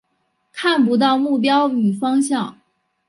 [0.51, 2.57] 看不到目标与方向